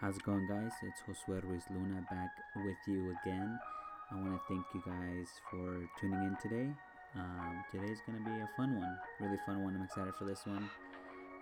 [0.00, 0.70] How's it going, guys?
[0.84, 3.58] It's Josue Ruiz Luna back with you again.
[4.12, 6.70] I want to thank you guys for tuning in today.
[7.16, 9.74] Um, today is going to be a fun one, really fun one.
[9.74, 10.70] I'm excited for this one.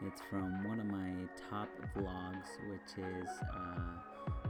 [0.06, 1.12] It's from one of my
[1.50, 3.78] top vlogs, which is uh,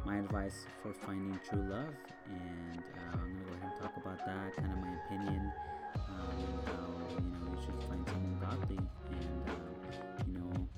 [0.04, 1.90] my advice for finding true love.
[2.30, 5.52] And uh, I'm going to go ahead and talk about that, kind of my opinion,
[5.96, 8.78] um, how you know you should find someone godly.
[9.10, 10.68] And uh, you know,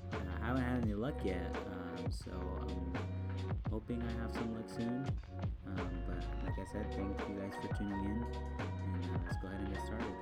[0.41, 3.18] I haven't had any luck yet, um, so I'm
[3.69, 5.05] hoping I have some luck soon.
[5.67, 8.25] Um, but like I said, thank you guys for tuning in,
[8.59, 10.13] and uh, let's go ahead and get started.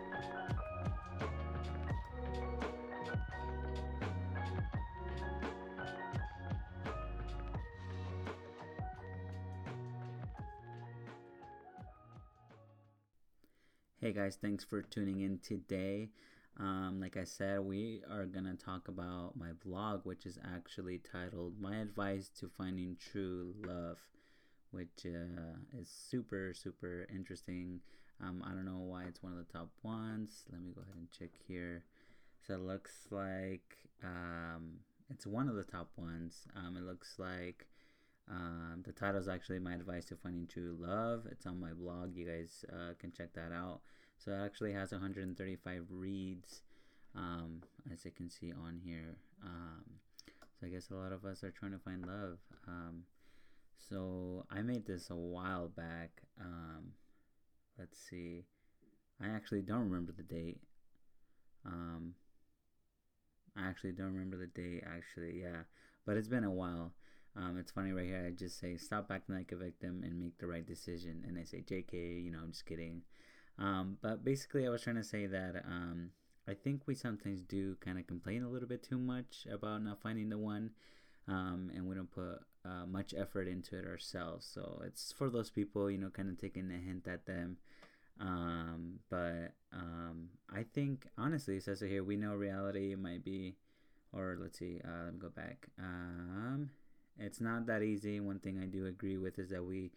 [13.99, 16.09] Hey guys, thanks for tuning in today.
[16.59, 21.59] Um, like I said, we are gonna talk about my vlog, which is actually titled
[21.59, 23.99] "My Advice to Finding True Love,"
[24.71, 27.81] which uh, is super super interesting.
[28.19, 30.45] Um, I don't know why it's one of the top ones.
[30.51, 31.83] Let me go ahead and check here.
[32.45, 34.79] So it looks like um,
[35.11, 36.47] it's one of the top ones.
[36.55, 37.67] Um, it looks like
[38.31, 42.15] um, the title is actually "My Advice to Finding True Love." It's on my blog.
[42.15, 43.81] You guys uh, can check that out.
[44.17, 46.61] So it actually has 135 reads,
[47.15, 49.15] um, as you can see on here.
[49.43, 49.83] Um,
[50.59, 52.39] so I guess a lot of us are trying to find love.
[52.67, 53.03] Um,
[53.77, 56.23] so I made this a while back.
[56.41, 56.93] Um,
[57.77, 58.45] let's see.
[59.21, 60.61] I actually don't remember the date.
[61.65, 62.15] Um,
[63.55, 65.61] I actually don't remember the date, actually, yeah.
[66.05, 66.93] But it's been a while.
[67.35, 68.25] Um, it's funny right here.
[68.27, 71.23] I just say, stop acting like a victim and make the right decision.
[71.27, 73.01] And I say, JK, you know, I'm just kidding.
[73.59, 76.11] Um, but basically, I was trying to say that um,
[76.47, 79.99] I think we sometimes do kind of complain a little bit too much about not
[79.99, 80.71] finding the one,
[81.27, 84.45] um, and we don't put uh, much effort into it ourselves.
[84.45, 87.57] So it's for those people, you know, kind of taking a hint at them.
[88.19, 92.03] Um, but um, I think honestly, it says it here.
[92.03, 93.55] We know reality might be,
[94.13, 94.81] or let's see.
[94.83, 95.67] Uh, let me go back.
[95.79, 96.69] Um,
[97.19, 98.19] it's not that easy.
[98.19, 99.91] One thing I do agree with is that we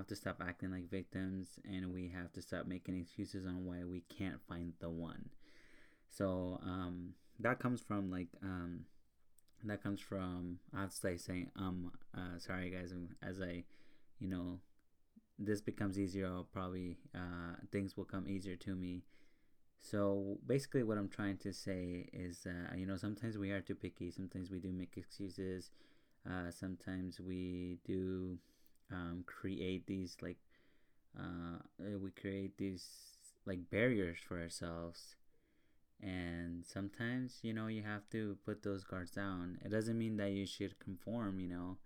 [0.00, 3.84] have to stop acting like victims and we have to stop making excuses on why
[3.84, 5.28] we can't find the one.
[6.08, 8.86] So um, that comes from like um,
[9.64, 13.64] that comes from I have to say saying um uh, sorry guys um, as I
[14.18, 14.58] you know
[15.38, 19.02] this becomes easier I'll probably uh, things will come easier to me.
[19.82, 23.74] So basically, what I'm trying to say is, uh, you know, sometimes we are too
[23.74, 24.10] picky.
[24.10, 25.70] Sometimes we do make excuses.
[26.28, 28.38] Uh, sometimes we do
[28.92, 30.38] um, create these like
[31.18, 31.58] uh,
[31.98, 32.86] we create these
[33.46, 35.16] like barriers for ourselves.
[36.02, 39.58] And sometimes you know you have to put those guards down.
[39.64, 41.78] It doesn't mean that you should conform you know?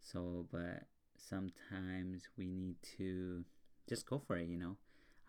[0.00, 0.84] So but
[1.16, 3.44] sometimes we need to
[3.88, 4.76] just go for it you know?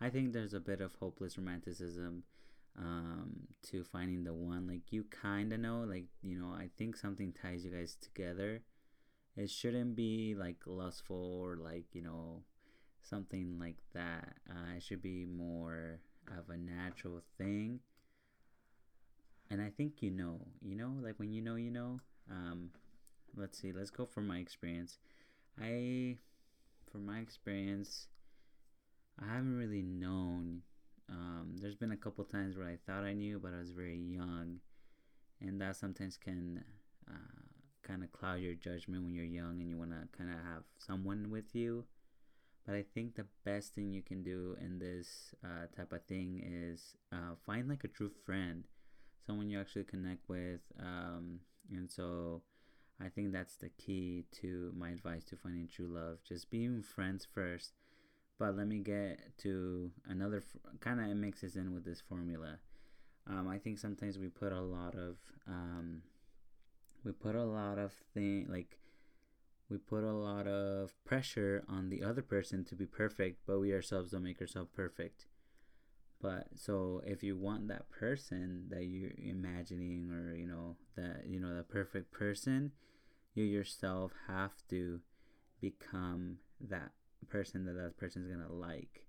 [0.00, 2.24] I think there's a bit of hopeless romanticism
[2.78, 4.66] um, to finding the one.
[4.66, 8.62] Like you kind of know like you know i think something ties you guys together
[9.36, 12.42] it shouldn't be like lustful or like you know
[13.02, 14.36] something like that.
[14.50, 16.00] Uh, it should be more
[16.38, 17.80] of a natural thing.
[19.50, 22.70] And i think you know you know like when you know you know um,
[23.36, 24.98] let's see let's go from my experience.
[25.60, 26.18] I
[26.90, 28.08] from my experience
[29.22, 30.62] i haven't really known
[31.08, 33.96] um, there's been a couple times where i thought i knew but i was very
[33.98, 34.58] young.
[35.40, 36.64] And that sometimes can
[37.10, 37.45] uh,
[37.86, 40.64] kind of cloud your judgment when you're young and you want to kind of have
[40.78, 41.84] someone with you.
[42.66, 46.42] But I think the best thing you can do in this uh, type of thing
[46.44, 48.64] is uh, find like a true friend,
[49.24, 50.60] someone you actually connect with.
[50.80, 51.40] Um,
[51.72, 52.42] and so
[53.00, 56.18] I think that's the key to my advice to finding true love.
[56.28, 57.72] Just being friends first.
[58.38, 60.42] But let me get to another
[60.80, 62.58] kind of mixes in with this formula.
[63.28, 65.16] Um, I think sometimes we put a lot of
[65.48, 66.02] um,
[67.06, 68.80] we put a lot of thing like
[69.70, 73.72] we put a lot of pressure on the other person to be perfect, but we
[73.72, 75.26] ourselves don't make ourselves perfect.
[76.20, 81.40] But so if you want that person that you're imagining or you know that you
[81.40, 82.72] know the perfect person,
[83.34, 85.00] you yourself have to
[85.60, 86.90] become that
[87.28, 89.06] person that that person's gonna like.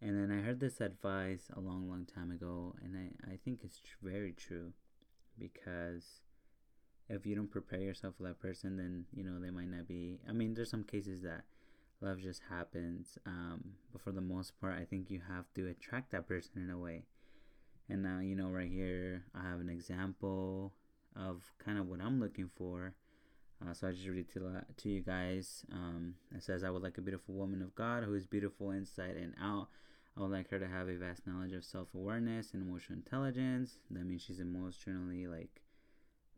[0.00, 3.60] And then I heard this advice a long, long time ago, and I, I think
[3.64, 4.72] it's very true
[5.36, 6.22] because
[7.08, 10.20] if you don't prepare yourself for that person, then you know they might not be.
[10.28, 11.44] I mean, there's some cases that
[12.00, 16.12] love just happens, um, but for the most part, I think you have to attract
[16.12, 17.04] that person in a way.
[17.88, 20.74] And now, you know, right here, I have an example
[21.16, 22.94] of kind of what I'm looking for.
[23.60, 25.64] Uh, so I just read it to, to you guys.
[25.72, 29.16] Um, it says, I would like a beautiful woman of God who is beautiful inside
[29.16, 29.68] and out.
[30.16, 33.78] I would like her to have a vast knowledge of self awareness and emotional intelligence.
[33.90, 35.62] That means she's emotionally like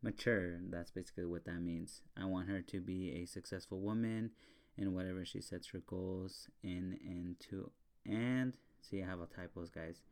[0.03, 0.59] mature.
[0.71, 2.03] That's basically what that means.
[2.17, 4.31] I want her to be a successful woman
[4.77, 7.71] in whatever she sets her goals in and to
[8.07, 10.03] and see I have a typos guys.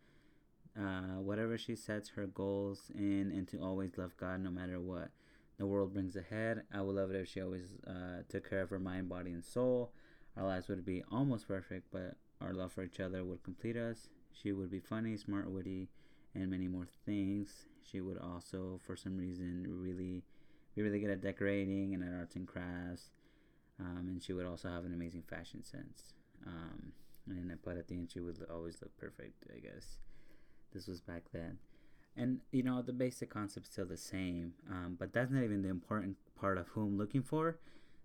[0.79, 5.09] Uh, whatever she sets her goals in and to always love God no matter what
[5.59, 6.63] the world brings ahead.
[6.73, 9.45] I would love it if she always uh, took care of her mind, body, and
[9.45, 9.91] soul.
[10.37, 14.09] Our lives would be almost perfect, but our love for each other would complete us.
[14.33, 15.89] She would be funny, smart, witty,
[16.35, 17.67] and many more things.
[17.91, 20.23] She would also, for some reason, really
[20.75, 23.11] be really good at decorating and at arts and crafts.
[23.81, 26.15] Um, and she would also have an amazing fashion sense.
[26.47, 26.93] Um,
[27.29, 29.45] and but at the end, she would always look perfect.
[29.55, 29.99] I guess
[30.73, 31.59] this was back then
[32.19, 35.69] and you know the basic concept's still the same um, but that's not even the
[35.69, 37.59] important part of who i'm looking for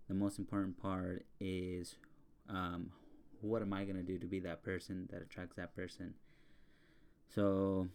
[0.08, 1.96] the most important part is
[2.50, 2.92] um,
[3.42, 6.14] what am i going to do to be that person that attracts that person
[7.34, 7.88] so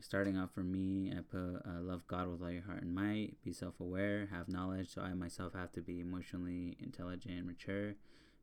[0.00, 3.34] starting off for me i put uh, love god with all your heart and might
[3.44, 7.94] be self-aware have knowledge so i myself have to be emotionally intelligent and mature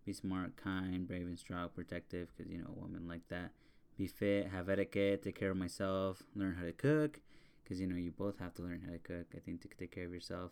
[0.06, 3.52] be smart kind brave and strong protective because you know a woman like that
[3.98, 7.20] be fit, have etiquette, take care of myself, learn how to cook,
[7.64, 9.28] because you know you both have to learn how to cook.
[9.36, 10.52] I think to take care of yourself,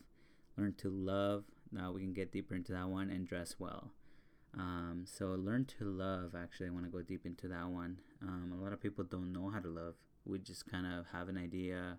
[0.57, 1.43] learn to love.
[1.71, 3.91] Now we can get deeper into that one and dress well.
[4.57, 6.33] Um, so learn to love.
[6.35, 7.99] Actually, I want to go deep into that one.
[8.21, 9.95] Um, a lot of people don't know how to love.
[10.25, 11.97] We just kind of have an idea,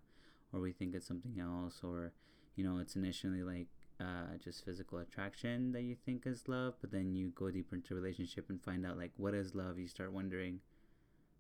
[0.52, 2.12] or we think it's something else, or
[2.54, 3.68] you know, it's initially like
[4.00, 7.94] uh, just physical attraction that you think is love, but then you go deeper into
[7.94, 9.78] relationship and find out like what is love.
[9.78, 10.60] You start wondering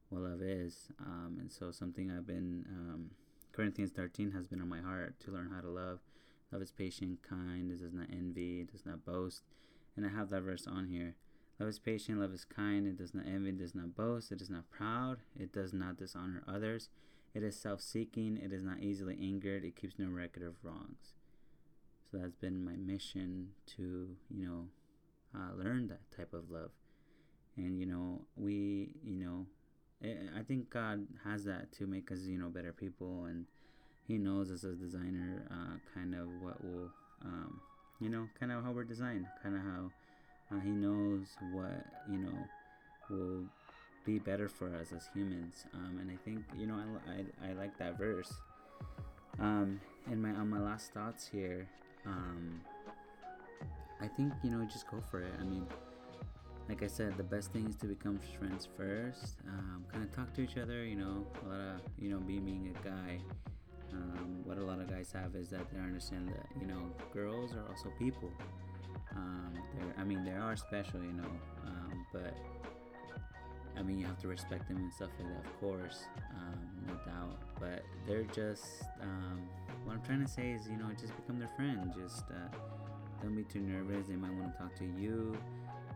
[0.08, 0.88] what love is.
[1.00, 3.10] Um, and so something I've been, um,
[3.52, 6.00] Corinthians 13 has been on my heart to learn how to love.
[6.52, 9.42] Love is patient, kind, it does not envy, it does not boast.
[9.96, 11.16] And I have that verse on here.
[11.58, 14.42] Love is patient, love is kind, it does not envy, it does not boast, it
[14.42, 16.90] is not proud, it does not dishonor others,
[17.34, 21.14] it is self seeking, it is not easily angered, it keeps no record of wrongs.
[22.10, 24.66] So that's been my mission to, you know,
[25.34, 26.70] uh, learn that type of love.
[27.56, 29.46] And, you know, we, you know,
[30.38, 33.46] I think God has that to make us, you know, better people, and
[34.06, 36.90] He knows us as designer, uh, kind of what will,
[37.24, 37.60] um,
[37.98, 39.90] you know, kind of how we're designed, kind of how
[40.52, 42.38] uh, He knows what you know
[43.10, 43.44] will
[44.04, 45.64] be better for us as humans.
[45.74, 48.32] Um, and I think, you know, I, I, I like that verse.
[49.40, 51.68] Um, and my on my last thoughts here,
[52.06, 52.60] um,
[54.00, 55.32] I think you know, just go for it.
[55.40, 55.66] I mean
[56.68, 59.36] like I said, the best thing is to become friends first.
[59.48, 60.84] Um, kind of talk to each other.
[60.84, 63.18] You know, a lot of you know, be being a guy.
[63.92, 67.52] Um, what a lot of guys have is that they understand that you know, girls
[67.54, 68.30] are also people.
[69.16, 69.54] Um,
[69.98, 71.30] I mean, they are special, you know,
[71.66, 72.36] um, but
[73.76, 76.04] I mean, you have to respect them and stuff like that, of course,
[76.34, 77.38] um, no doubt.
[77.58, 79.48] But they're just um,
[79.84, 81.92] what I'm trying to say is, you know, just become their friend.
[81.94, 82.56] Just uh,
[83.22, 84.08] don't be too nervous.
[84.08, 85.36] They might want to talk to you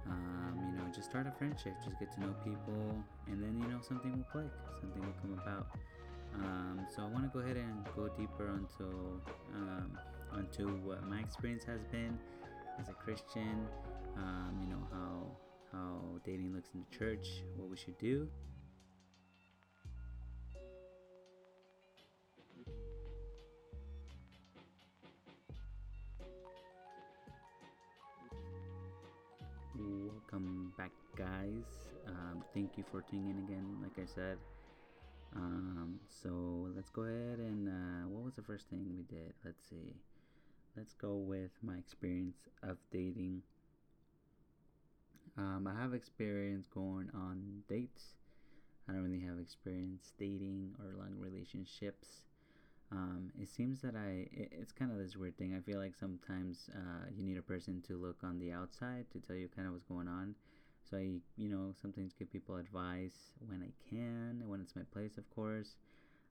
[0.07, 2.97] um, you know, just start a friendship, just get to know people,
[3.27, 4.51] and then you know something will click,
[4.81, 5.67] something will come about.
[6.35, 9.21] Um, so I want to go ahead and go deeper onto
[9.55, 9.99] um,
[10.33, 12.19] onto what my experience has been
[12.81, 13.67] as a Christian.
[14.17, 15.27] Um, you know how
[15.73, 18.29] how dating looks in the church, what we should do,
[29.77, 31.65] welcome back guys.
[32.07, 34.39] Um, thank you for tuning in again like i said.
[35.37, 39.33] Um, so let's go ahead and uh, what was the first thing we did?
[39.45, 39.95] Let's see
[40.77, 43.43] let's go with my experience of dating
[45.37, 48.15] um, i have experience going on dates
[48.89, 52.23] i don't really have experience dating or long relationships
[52.93, 55.55] um, it seems that I it, it's kind of this weird thing.
[55.57, 59.21] I feel like sometimes uh, you need a person to look on the outside to
[59.21, 60.35] tell you kind of what's going on.
[60.91, 64.83] So I, you know, sometimes give people advice when I can, and when it's my
[64.93, 65.77] place, of course.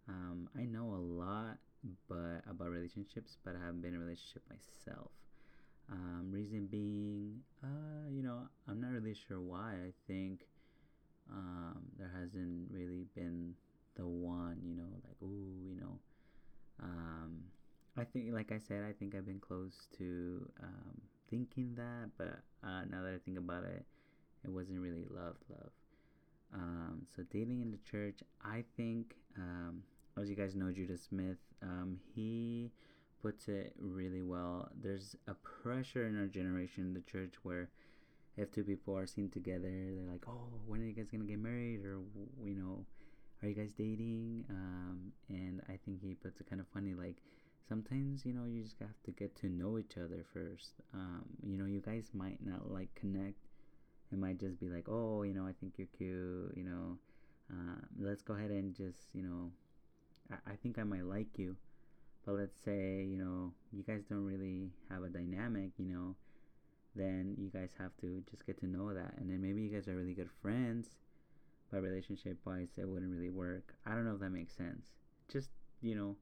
[0.09, 1.57] Um, I know a lot,
[2.07, 5.11] but about relationships, but I haven't been in a relationship myself.
[5.91, 9.73] Um, reason being, uh, you know, I'm not really sure why.
[9.73, 10.45] I think
[11.31, 13.55] um, there hasn't really been
[13.95, 15.99] the one, you know, like, ooh, you know,
[16.81, 17.43] um,
[17.97, 22.39] I think, like I said, I think I've been close to um, thinking that, but
[22.63, 23.85] uh, now that I think about it,
[24.43, 25.71] it wasn't really love, love.
[26.53, 29.83] Um, so dating in the church, I think, um,
[30.17, 32.71] as you guys know, Judah Smith, um, he
[33.21, 34.69] puts it really well.
[34.81, 37.69] There's a pressure in our generation in the church where
[38.37, 41.39] if two people are seen together, they're like, "Oh, when are you guys gonna get
[41.39, 41.99] married?" Or
[42.43, 42.85] you know,
[43.41, 47.17] "Are you guys dating?" Um, and I think he puts it kind of funny, like
[47.67, 50.81] sometimes you know you just have to get to know each other first.
[50.93, 53.47] Um, you know, you guys might not like connect.
[54.11, 56.97] It might just be like, "Oh, you know, I think you're cute." You know,
[57.51, 59.51] uh, let's go ahead and just you know,
[60.31, 61.55] I, think I might like you.
[62.25, 65.71] But let's say you know you guys don't really have a dynamic.
[65.77, 66.15] You know
[66.95, 69.13] then you guys have to just get to know that.
[69.17, 70.87] And then maybe you guys are really good friends,
[71.71, 73.73] but relationship wise, it wouldn't really work.
[73.85, 74.87] I don't know if that makes sense.
[75.31, 75.49] Just,
[75.81, 76.15] you know,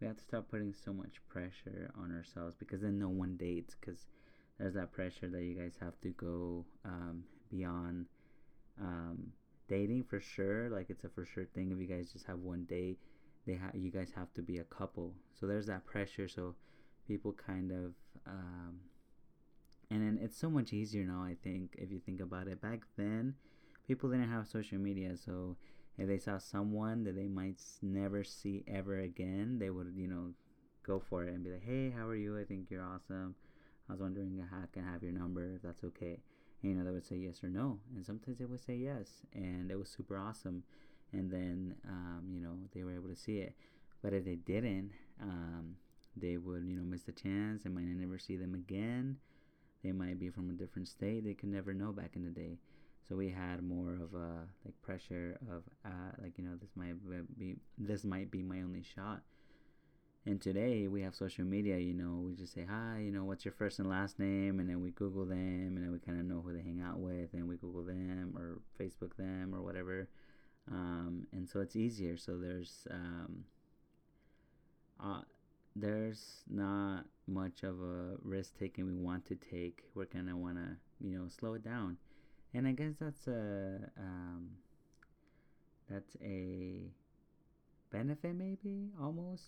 [0.00, 3.76] we have to stop putting so much pressure on ourselves because then no one dates
[3.80, 4.06] because
[4.58, 8.06] there's that pressure that you guys have to go um, beyond
[8.80, 9.32] um,
[9.68, 10.68] dating for sure.
[10.68, 11.72] Like it's a for sure thing.
[11.72, 12.98] If you guys just have one date,
[13.46, 15.14] they have you guys have to be a couple.
[15.38, 16.28] So there's that pressure.
[16.28, 16.54] So
[17.06, 17.94] people kind of
[18.26, 18.80] um,
[19.90, 22.60] and then it's so much easier now i think if you think about it.
[22.60, 23.34] Back then
[23.86, 25.16] people didn't have social media.
[25.16, 25.56] So
[25.98, 30.32] if they saw someone that they might never see ever again they would you know
[30.86, 32.38] go for it and be like hey how are you?
[32.38, 33.34] I think you're awesome.
[33.88, 36.20] I was wondering how i can have your number if that's okay.
[36.62, 37.78] And, you know they would say yes or no.
[37.94, 40.62] And sometimes they would say yes and it was super awesome
[41.14, 43.54] and then um, you know they were able to see it
[44.02, 44.90] but if they didn't
[45.22, 45.76] um,
[46.16, 49.16] they would you know miss the chance and might never see them again
[49.84, 51.24] they might be from a different state.
[51.24, 52.58] They could never know back in the day.
[53.06, 56.94] So we had more of a like pressure of uh, like you know this might
[57.38, 59.20] be this might be my only shot.
[60.26, 61.76] And today we have social media.
[61.76, 63.02] You know, we just say hi.
[63.04, 65.92] You know, what's your first and last name, and then we Google them, and then
[65.92, 69.14] we kind of know who they hang out with, and we Google them or Facebook
[69.18, 70.08] them or whatever.
[70.70, 72.16] Um, and so it's easier.
[72.16, 73.44] So there's um,
[75.02, 75.20] uh,
[75.76, 79.84] there's not much of a risk taking we want to take.
[79.94, 81.98] We're gonna wanna, you know, slow it down.
[82.54, 84.50] And I guess that's a um,
[85.88, 86.90] that's a
[87.90, 89.44] benefit maybe almost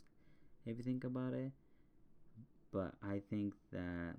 [0.66, 1.52] if you think about it.
[2.72, 4.16] But I think that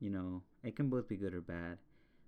[0.00, 1.78] you know it can both be good or bad.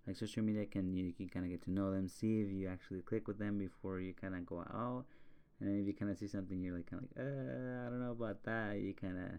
[0.08, 2.66] Like social media can you can kind of get to know them, see if you
[2.68, 5.04] actually click with them before you kind of go out
[5.60, 8.00] and if you kind of see something, you're like kind of like, uh, I don't
[8.00, 8.78] know about that.
[8.78, 9.30] You kind of,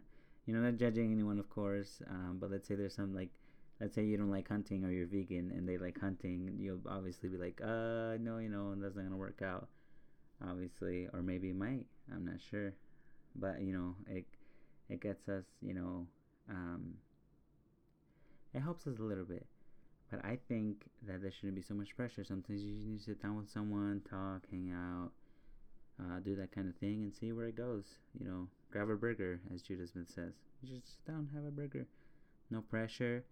[0.45, 2.01] you know, not judging anyone, of course.
[2.09, 3.29] Um, but let's say there's some like,
[3.79, 7.29] let's say you don't like hunting or you're vegan and they like hunting, you'll obviously
[7.29, 9.69] be like, uh, no, you know, that's not gonna work out,
[10.45, 11.85] obviously, or maybe it might.
[12.13, 12.73] I'm not sure,
[13.35, 14.25] but you know, it
[14.89, 16.07] it gets us, you know,
[16.49, 16.95] um,
[18.53, 19.47] it helps us a little bit.
[20.11, 22.23] But I think that there shouldn't be so much pressure.
[22.23, 25.11] Sometimes you need to sit down with someone, talk, hang out
[25.99, 27.85] uh, do that kind of thing and see where it goes.
[28.17, 30.33] You know, grab a burger, as Judah Smith says.
[30.61, 31.87] You just sit down, have a burger,
[32.49, 33.23] no pressure.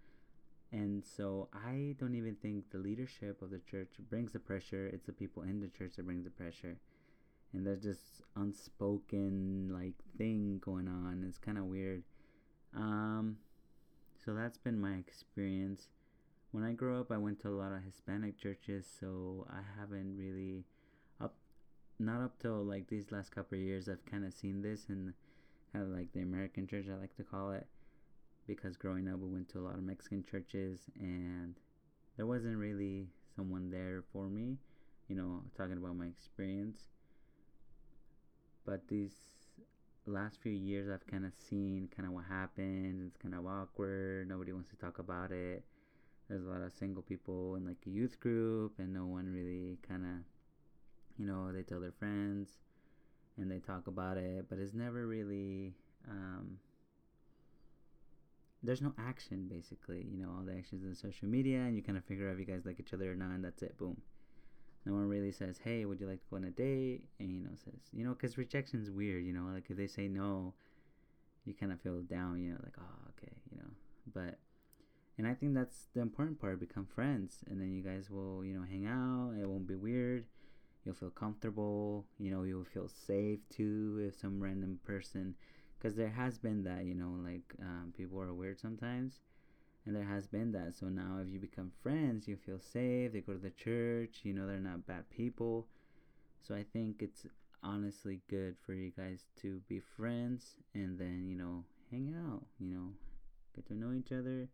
[0.72, 4.88] And so I don't even think the leadership of the church brings the pressure.
[4.88, 6.78] It's the people in the church that brings the pressure.
[7.54, 11.26] And there's this unspoken like thing going on.
[11.28, 12.04] It's kind of weird.
[12.76, 13.38] Um,
[14.26, 15.88] so that's been my experience.
[16.52, 20.18] When I grew up, I went to a lot of Hispanic churches, so I haven't
[20.18, 20.66] really
[21.20, 21.36] up
[22.00, 25.14] not up till like these last couple of years I've kind of seen this in
[25.74, 27.68] kind of like the American church I like to call it
[28.48, 31.56] because growing up we went to a lot of Mexican churches and
[32.16, 34.58] there wasn't really someone there for me
[35.08, 36.86] you know talking about my experience.
[38.66, 39.16] But these
[40.06, 44.30] last few years I've kind of seen kind of what happened it's kind of awkward
[44.30, 45.66] nobody wants to talk about it
[46.30, 49.78] there's a lot of single people in like a youth group and no one really
[49.88, 52.50] kind of you know they tell their friends
[53.38, 55.74] and they talk about it but it's never really
[56.10, 56.58] um,
[58.64, 61.98] there's no action basically you know all the actions in social media and you kind
[61.98, 63.98] of figure out if you guys like each other or not and that's it boom.
[64.86, 67.04] No one really says hey would you like to go on a date?
[67.20, 70.08] And you know says you know because rejection's weird you know like if they say
[70.08, 70.54] no
[71.46, 73.70] you kind of feel down you know like oh okay you know
[74.14, 74.40] but
[75.18, 77.44] and i think that's the important part become friends.
[77.50, 79.34] And then you guys will you know hang out.
[79.40, 80.26] It won't be weird.
[80.84, 82.06] You'll feel comfortable.
[82.18, 85.36] You know you'll feel safe too if some random person
[85.78, 89.20] because there has been that you know like um, people are weird sometimes.
[89.86, 90.76] And there has been that.
[90.76, 93.14] So now if you become friends you feel safe.
[93.14, 94.20] They go to the church.
[94.24, 95.68] You know they're not bad people.
[96.42, 97.26] So i think it's
[97.64, 102.68] honestly good for you guys to be friends and then you know hang out you
[102.68, 102.92] know
[103.56, 104.48] get to know each other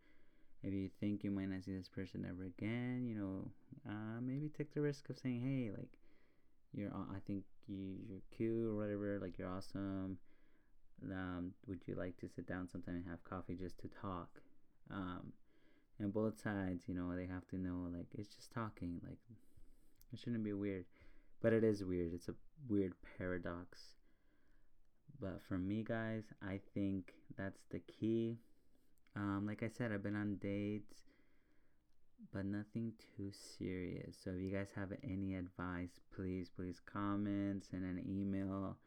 [0.63, 3.47] if you think you might not see this person ever again you know
[3.89, 5.99] uh, maybe take the risk of saying hey like
[6.73, 10.17] you're I think you, you're cute or whatever, like you're awesome.
[11.11, 14.29] um, would you like to sit down sometime and have coffee just to talk?
[14.91, 15.33] Um,
[15.99, 18.99] and both sides, you know, they have to know like it's just talking.
[19.05, 19.19] Like
[20.11, 20.85] it shouldn't be weird,
[21.41, 22.13] but it is weird.
[22.13, 22.35] It's a
[22.67, 23.79] weird paradox.
[25.21, 28.39] But for me, guys, I think that's the key.
[29.15, 31.03] Um, like I said, I've been on dates,
[32.31, 34.17] but nothing too serious.
[34.23, 38.77] So if you guys have any advice, please, please comment, send an email.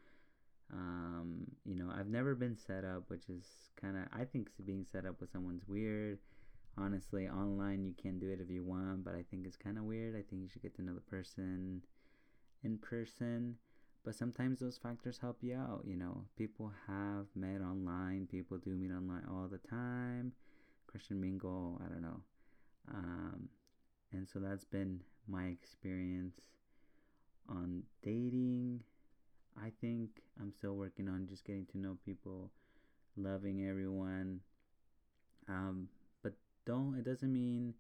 [0.73, 3.45] Um, you know, I've never been set up, which is
[3.81, 6.19] kind of, I think being set up with someone's weird.
[6.79, 9.85] Honestly, online you can do it if you want, but I think it's kind of
[9.85, 10.15] weird.
[10.15, 11.83] I think you should get to know the person
[12.65, 13.57] in person.
[14.07, 15.83] But sometimes those factors help you out.
[15.85, 20.33] You know, people have met online, people do meet online all the time.
[20.87, 22.21] Christian Mingle, I don't know.
[22.95, 23.49] Um,
[24.13, 26.39] and so that's been my experience
[27.49, 28.85] on dating.
[29.61, 32.53] I think I'm still working on just getting to know people,
[33.17, 34.39] loving everyone.
[35.49, 35.89] Um,
[36.23, 36.35] but
[36.65, 37.75] don't, it doesn't mean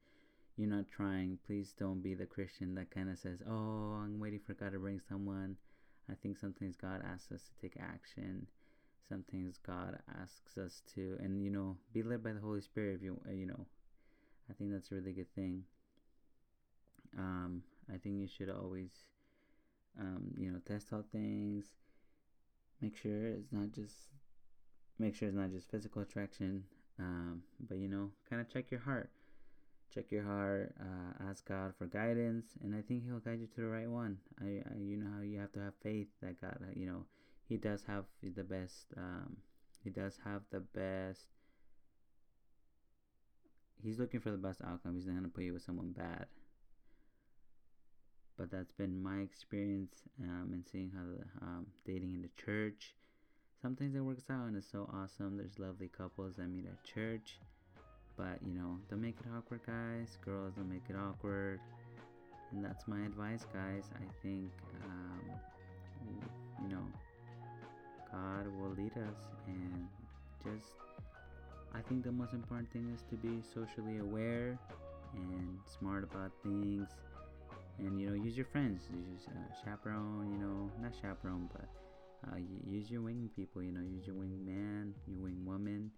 [0.56, 1.38] you're not trying.
[1.46, 4.80] Please don't be the Christian that kind of says, oh, I'm waiting for God to
[4.80, 5.56] bring someone.
[6.10, 8.46] I think sometimes God asks us to take action.
[9.08, 12.96] Sometimes God asks us to, and you know, be led by the Holy Spirit.
[12.96, 13.66] If you, you know,
[14.50, 15.64] I think that's a really good thing.
[17.16, 18.90] Um, I think you should always,
[19.98, 21.66] um, you know, test out things.
[22.80, 23.94] Make sure it's not just,
[24.98, 26.64] make sure it's not just physical attraction.
[26.98, 29.10] Um, but you know, kind of check your heart.
[29.96, 30.74] Check your heart.
[30.78, 34.18] Uh, ask God for guidance, and I think He'll guide you to the right one.
[34.40, 37.06] I, I you know how you have to have faith that God, you know,
[37.48, 38.86] He does have the best.
[38.96, 39.38] Um,
[39.82, 41.28] he does have the best
[43.82, 44.94] he's looking for the best outcome.
[44.94, 46.26] He's not gonna put you with someone bad.
[48.36, 52.94] But that's been my experience um, and seeing how the um, dating in the church.
[53.62, 55.36] Sometimes it works out and it's so awesome.
[55.38, 57.38] There's lovely couples that meet at church.
[58.16, 60.18] But you know, don't make it awkward, guys.
[60.24, 61.60] Girls, don't make it awkward.
[62.52, 63.84] And that's my advice, guys.
[63.96, 64.50] I think,
[64.84, 65.20] um,
[66.62, 66.84] you know,
[68.10, 69.88] God will lead us and
[70.42, 70.76] just
[71.74, 74.58] I think the most important thing is to be socially aware
[75.14, 76.88] and smart about things.
[77.78, 80.30] And you know, use your friends, use uh, chaperone.
[80.32, 81.68] You know, not chaperone, but
[82.26, 83.62] uh, use your wing people.
[83.62, 85.90] You know, use your wing man, your wing woman,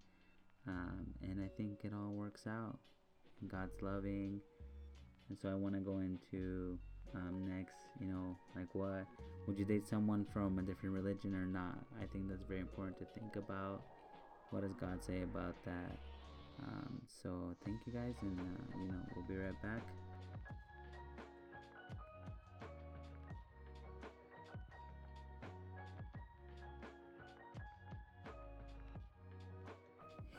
[0.67, 2.77] um, and I think it all works out.
[3.47, 4.41] God's loving,
[5.29, 6.77] and so I want to go into
[7.15, 7.75] um, next.
[7.99, 9.05] You know, like what
[9.47, 11.77] would you date someone from a different religion or not?
[12.01, 13.81] I think that's very important to think about
[14.51, 15.97] what does God say about that?
[16.61, 19.83] Um, so thank you guys, and uh, you know we'll be right back.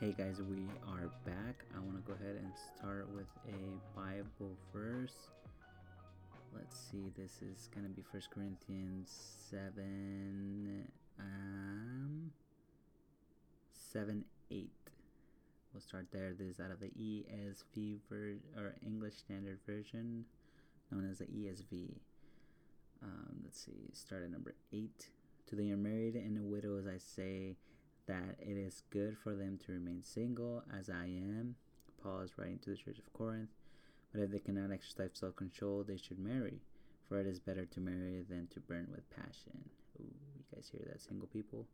[0.01, 1.63] Hey guys, we are back.
[1.75, 5.29] I want to go ahead and start with a Bible verse.
[6.55, 9.11] Let's see, this is going to be First Corinthians
[9.51, 10.87] 7.
[11.19, 12.31] Um,
[13.75, 14.71] 7 8.
[15.71, 16.33] We'll start there.
[16.33, 20.25] This is out of the ESV ver- or English Standard Version,
[20.89, 21.91] known as the ESV.
[23.03, 24.89] Um, let's see, start at number 8.
[25.49, 27.57] To the unmarried and the widows, I say
[28.11, 31.55] that it is good for them to remain single, as I am.
[32.03, 33.51] Paul is writing to the church of Corinth.
[34.11, 36.59] But if they cannot exercise self control, they should marry,
[37.07, 39.69] for it is better to marry than to burn with passion.
[40.01, 40.03] Ooh,
[40.35, 41.67] you guys hear that, single people?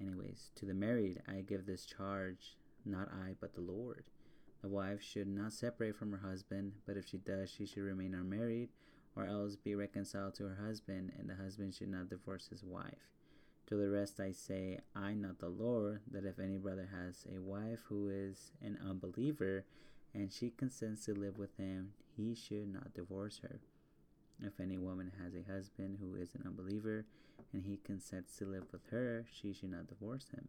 [0.00, 4.04] Anyways, to the married, I give this charge, not I, but the Lord.
[4.62, 8.14] The wife should not separate from her husband, but if she does, she should remain
[8.14, 8.70] unmarried,
[9.14, 13.17] or else be reconciled to her husband, and the husband should not divorce his wife.
[13.68, 17.38] To the rest I say, I, not the Lord, that if any brother has a
[17.38, 19.66] wife who is an unbeliever,
[20.14, 23.60] and she consents to live with him, he should not divorce her.
[24.42, 27.04] If any woman has a husband who is an unbeliever,
[27.52, 30.48] and he consents to live with her, she should not divorce him.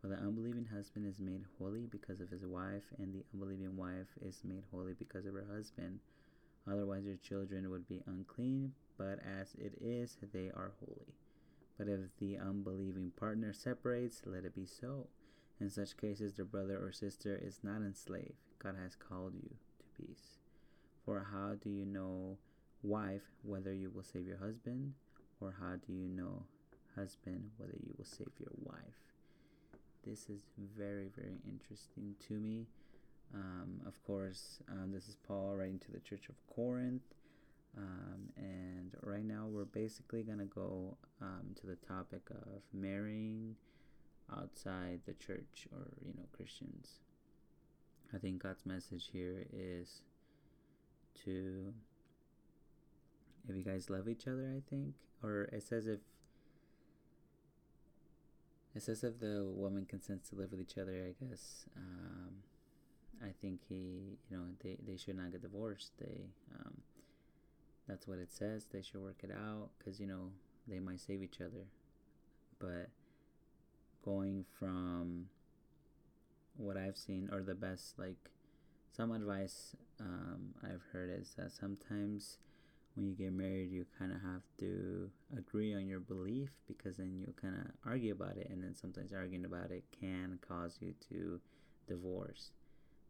[0.00, 4.08] For the unbelieving husband is made holy because of his wife, and the unbelieving wife
[4.20, 6.00] is made holy because of her husband.
[6.68, 11.14] Otherwise, your children would be unclean, but as it is, they are holy.
[11.78, 15.08] But if the unbelieving partner separates, let it be so.
[15.60, 18.34] In such cases, the brother or sister is not enslaved.
[18.58, 20.38] God has called you to peace.
[21.04, 22.38] For how do you know,
[22.82, 24.94] wife, whether you will save your husband?
[25.40, 26.44] Or how do you know,
[26.94, 29.14] husband, whether you will save your wife?
[30.06, 30.42] This is
[30.76, 32.66] very, very interesting to me.
[33.34, 37.02] Um, of course, um, this is Paul writing to the Church of Corinth.
[37.76, 43.56] Um, and right now, we're basically going to go um, to the topic of marrying
[44.34, 47.00] outside the church or you know Christians.
[48.14, 50.02] I think God's message here is
[51.24, 51.72] to
[53.48, 56.00] if you guys love each other, I think, or it says if
[58.74, 61.66] it says if the woman consents to live with each other, I guess.
[61.76, 62.42] Um,
[63.22, 65.92] I think he, you know, they, they should not get divorced.
[65.98, 66.74] They, um,
[67.88, 68.66] that's what it says.
[68.72, 70.30] They should work it out because you know
[70.66, 71.66] they might save each other.
[72.58, 72.88] But
[74.04, 75.26] going from
[76.56, 78.30] what I've seen, or the best, like
[78.96, 82.38] some advice um, I've heard is that sometimes
[82.94, 87.14] when you get married, you kind of have to agree on your belief because then
[87.14, 90.94] you kind of argue about it, and then sometimes arguing about it can cause you
[91.10, 91.38] to
[91.86, 92.52] divorce.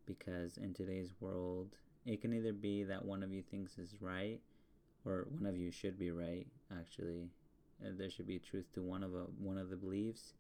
[0.05, 1.69] Because in today's world,
[2.05, 4.41] it can either be that one of you thinks is right,
[5.07, 6.47] or one of you should be right.
[6.77, 7.31] Actually,
[7.85, 10.35] uh, there should be truth to one of a, one of the beliefs.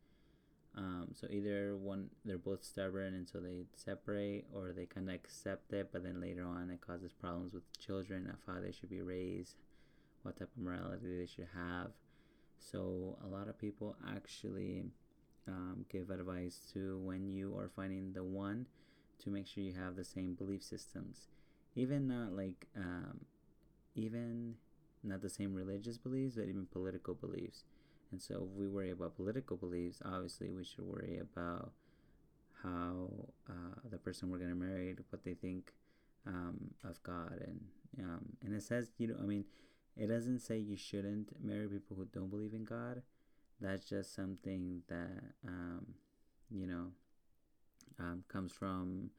[0.76, 5.14] Um, so either one, they're both stubborn, and so they separate, or they kind of
[5.14, 8.90] accept it, but then later on it causes problems with children of how they should
[8.90, 9.54] be raised,
[10.22, 11.92] what type of morality they should have.
[12.58, 14.84] So a lot of people actually
[15.48, 18.66] um, give advice to when you are finding the one
[19.22, 21.28] to make sure you have the same belief systems,
[21.74, 23.20] even not like um,
[23.96, 24.54] even
[25.02, 27.64] not the same religious beliefs, but even political beliefs
[28.12, 31.72] and so, if we worry about political beliefs, obviously we should worry about
[32.62, 33.10] how
[33.48, 35.72] uh, the person we're going to marry, what they think
[36.26, 37.60] um, of God, and
[37.98, 39.44] um, and it says, you know, I mean,
[39.96, 43.02] it doesn't say you shouldn't marry people who don't believe in God.
[43.60, 45.86] That's just something that um,
[46.50, 46.86] you know
[47.98, 49.10] um, comes from.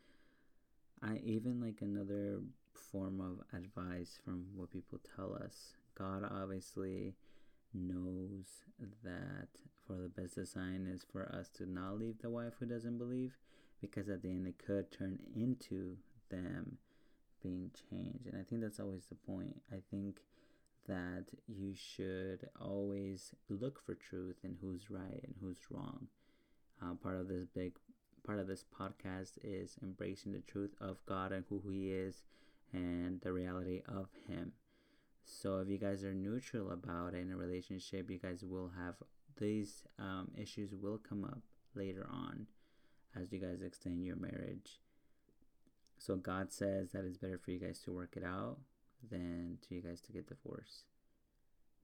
[1.01, 2.39] I even like another
[2.77, 5.73] form of advice from what people tell us.
[5.97, 7.15] God obviously
[7.73, 8.45] knows
[9.03, 9.47] that
[9.85, 13.37] for the best design is for us to not leave the wife who doesn't believe
[13.81, 15.97] because at the end it could turn into
[16.29, 16.77] them
[17.41, 18.25] being changed.
[18.27, 19.61] And i think that's always the point.
[19.71, 20.19] I think
[20.87, 26.07] that you should always look for truth and who's right and who's wrong.
[26.81, 27.73] Uh, part of this big
[28.25, 32.23] part of this podcast is embracing the truth of god and who he is
[32.73, 34.53] and the reality of him
[35.27, 38.95] so if you guys are neutral about it in a relationship, you guys will have
[39.37, 41.41] these um, issues will come up
[41.75, 42.47] later on
[43.13, 44.79] as you guys extend your marriage.
[45.99, 48.57] So God says that it's better for you guys to work it out
[49.07, 50.85] than to you guys to get divorced.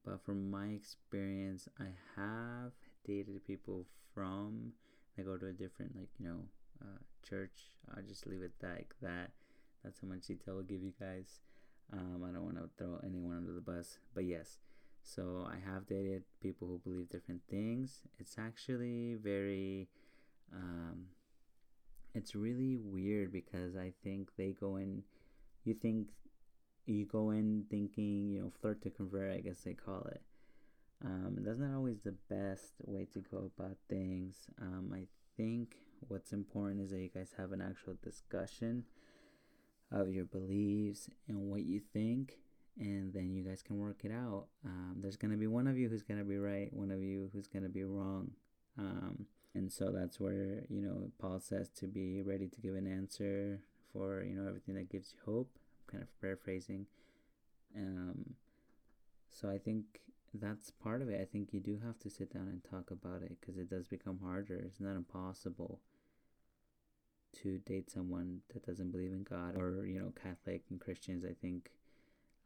[0.06, 2.72] But from my experience, I have
[3.06, 4.72] dated people from
[5.18, 6.40] they go to a different like you know
[6.82, 7.72] uh, church.
[7.94, 9.32] I'll just leave it like that.
[9.84, 11.40] That's how much detail I'll give you guys.
[11.92, 14.58] Um, I don't want to throw anyone under the bus, but yes.
[15.04, 18.00] So I have dated people who believe different things.
[18.20, 19.90] It's actually very,
[20.54, 21.08] um,
[22.16, 25.04] it's really weird because I think they go in,
[25.66, 26.08] you think,
[26.86, 30.22] you go in thinking, you know, flirt to convert, I guess they call it.
[31.04, 34.48] Um, that's not always the best way to go about things.
[34.62, 35.04] Um, I
[35.36, 35.76] think
[36.08, 38.86] what's important is that you guys have an actual discussion
[39.94, 42.38] of your beliefs and what you think
[42.80, 44.46] and then you guys can work it out.
[44.66, 47.02] Um, there's going to be one of you who's going to be right one of
[47.02, 48.32] you who's going to be wrong.
[48.78, 52.88] Um, and so that's where you know paul says to be ready to give an
[52.88, 53.60] answer
[53.92, 55.50] for you know everything that gives you hope.
[55.88, 56.88] I'm kind of paraphrasing.
[57.76, 58.36] Um,
[59.32, 60.02] so i think
[60.34, 61.22] that's part of it.
[61.22, 63.88] I think you do have to sit down and talk about it because it does
[63.88, 64.56] become harder.
[64.56, 65.80] It's not impossible
[67.42, 71.34] to date someone that doesn't believe in God or you know Catholic and Christians I
[71.42, 71.72] think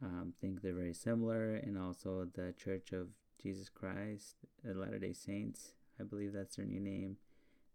[0.02, 1.56] um, think they're very similar.
[1.56, 3.08] And also the Church of
[3.41, 7.17] Jesus Christ the Latter Day Saints I believe that's their new name.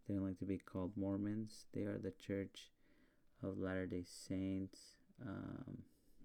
[0.06, 1.66] They don't like to be called Mormons.
[1.72, 2.70] They are the Church
[3.42, 4.96] of Latter Day Saints.
[5.24, 5.78] Um,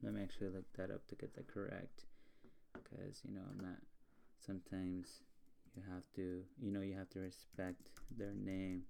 [0.03, 2.05] let me actually look that up to get that correct
[2.73, 3.79] because you know I'm not
[4.45, 5.21] sometimes
[5.75, 8.83] you have to you know you have to respect their name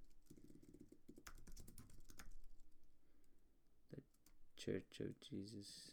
[4.68, 5.92] Church of Jesus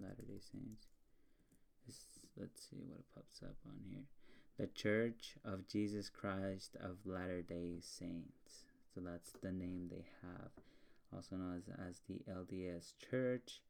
[0.00, 0.86] Latter day Saints.
[2.38, 4.04] let's see what pops up on here.
[4.56, 8.62] The Church of Jesus Christ of Latter day Saints.
[8.94, 10.50] So that's the name they have.
[11.12, 13.62] Also known as, as the LDS Church.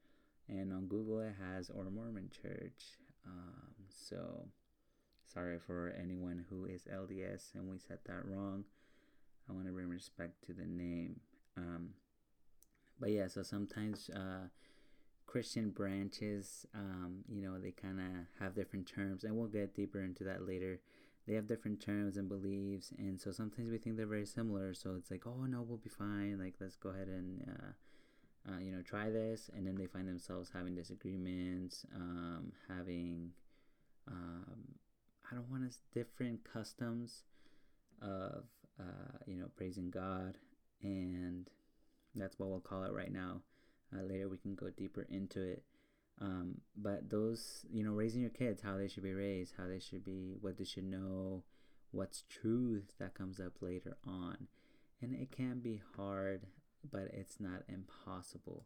[0.46, 2.98] And on Google it has or Mormon Church.
[3.26, 4.46] Um, so
[5.32, 8.64] sorry for anyone who is LDS and we said that wrong.
[9.48, 11.20] I want to bring respect to the name.
[11.56, 11.94] Um,
[13.00, 14.48] but yeah, so sometimes uh,
[15.26, 18.06] Christian branches, um, you know, they kind of
[18.40, 20.80] have different terms, and we'll get deeper into that later.
[21.26, 24.72] they have different terms and beliefs, and so sometimes we think they're very similar.
[24.74, 26.38] So it's like, oh no, we'll be fine.
[26.38, 30.08] Like let's go ahead and uh, uh, you know try this, and then they find
[30.08, 33.32] themselves having disagreements, um, having
[34.08, 34.76] um,
[35.30, 37.24] I don't want to different customs
[38.00, 38.44] of
[38.78, 40.38] uh, you know praising God,
[40.82, 41.50] and
[42.16, 43.42] that's what we'll call it right now.
[43.94, 45.62] Uh, later we can go deeper into it.
[46.20, 49.78] Um, but those, you know, raising your kids, how they should be raised, how they
[49.78, 51.44] should be, what they should know,
[51.90, 54.48] what's truth that comes up later on.
[55.02, 56.46] And it can be hard,
[56.90, 58.64] but it's not impossible.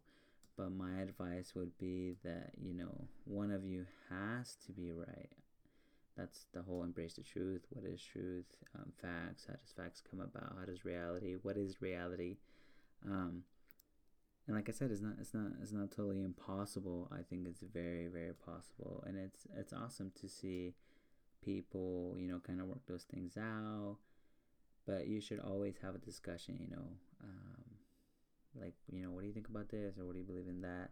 [0.57, 5.29] But my advice would be that, you know, one of you has to be right.
[6.17, 7.65] That's the whole embrace the truth.
[7.69, 8.45] What is truth?
[8.75, 9.45] Um, facts.
[9.47, 10.55] How does facts come about?
[10.59, 11.35] How does reality?
[11.41, 12.37] What is reality?
[13.05, 13.43] Um,
[14.47, 17.09] and like I said, it's not it's not it's not totally impossible.
[17.11, 20.73] I think it's very very possible, and it's it's awesome to see
[21.43, 23.97] people you know kind of work those things out.
[24.87, 26.57] But you should always have a discussion.
[26.59, 26.87] You know,
[27.23, 27.63] um,
[28.59, 30.61] like you know, what do you think about this, or what do you believe in
[30.61, 30.89] that?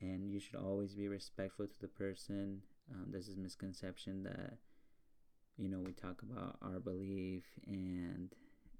[0.00, 2.62] And you should always be respectful to the person.
[2.92, 4.58] Um, this misconception that
[5.56, 8.30] you know we talk about our belief and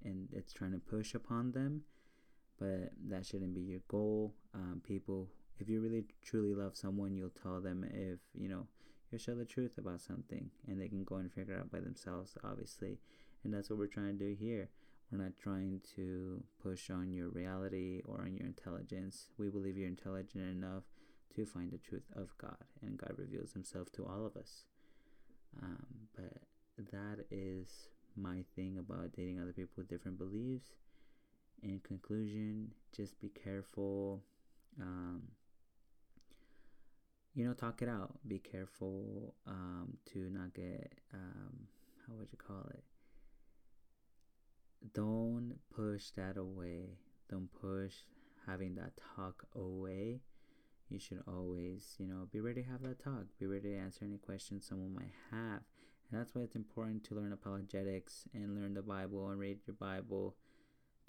[0.05, 1.83] and it's trying to push upon them
[2.59, 4.33] but that shouldn't be your goal.
[4.53, 5.27] Um, people,
[5.59, 8.67] if you really truly love someone, you'll tell them if you know
[9.11, 11.79] you'll show the truth about something, and they can go and figure it out by
[11.79, 12.99] themselves, obviously.
[13.43, 14.69] And that's what we're trying to do here.
[15.11, 19.29] We're not trying to push on your reality or on your intelligence.
[19.37, 20.83] We believe you're intelligent enough
[21.35, 24.65] to find the truth of God, and God reveals Himself to all of us.
[25.61, 30.71] Um, but that is my thing about dating other people with different beliefs
[31.63, 34.23] in conclusion, just be careful.
[34.79, 35.23] Um,
[37.33, 38.13] you know, talk it out.
[38.27, 41.67] Be careful um, to not get, um,
[42.07, 42.83] how would you call it?
[44.93, 46.99] Don't push that away.
[47.29, 47.93] Don't push
[48.47, 50.21] having that talk away.
[50.89, 53.23] You should always, you know, be ready to have that talk.
[53.39, 55.61] Be ready to answer any questions someone might have.
[56.15, 59.75] And that's why it's important to learn apologetics and learn the Bible and read your
[59.77, 60.33] Bible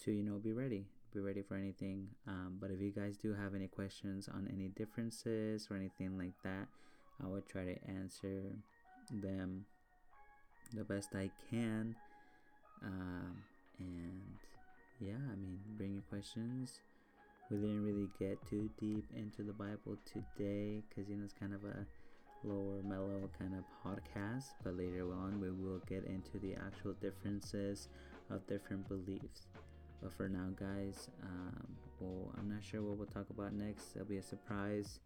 [0.02, 2.08] to you know be ready be ready for anything.
[2.26, 6.32] Um, but if you guys do have any questions on any differences or anything like
[6.42, 6.66] that
[7.22, 8.42] i would try to answer
[9.12, 9.64] them
[10.74, 11.94] the best i can.
[12.82, 13.36] Um,
[13.78, 14.20] and
[14.98, 16.80] yeah i mean bring your questions.
[17.48, 21.54] We didn't really get too deep into the bible today because you know it's kind
[21.54, 21.86] of a
[22.44, 27.88] lower mellow kind of podcast but later on we will get into the actual differences
[28.30, 29.46] of different beliefs
[30.02, 31.66] but for now, guys, um,
[32.00, 33.96] well, I'm not sure what we'll talk about next.
[33.96, 35.00] It'll be a surprise.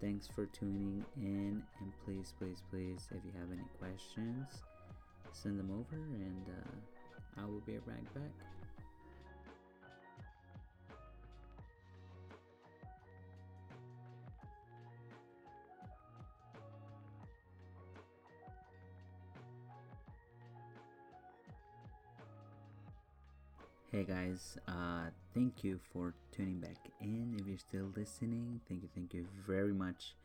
[0.00, 4.62] Thanks for tuning in, and please, please, please, if you have any questions,
[5.32, 8.55] send them over, and uh, I will be right back.
[23.96, 27.34] Hey guys, uh, thank you for tuning back in.
[27.40, 30.16] If you're still listening, thank you, thank you very much.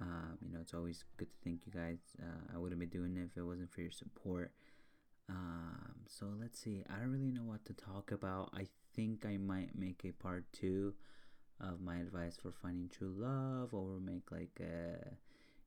[0.00, 1.98] Uh, you know, it's always good to thank you guys.
[2.22, 4.52] Uh, I wouldn't be doing it if it wasn't for your support.
[5.28, 6.84] Um, so let's see.
[6.88, 8.50] I don't really know what to talk about.
[8.54, 10.94] I think I might make a part two
[11.60, 15.08] of my advice for finding true love, or make like a